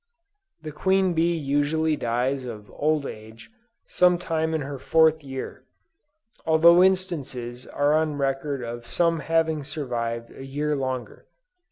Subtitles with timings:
[0.63, 3.51] The queen bee usually dies of old age,
[3.85, 5.63] some time in her fourth year,
[6.43, 11.27] although instances are on record of some having survived a year longer.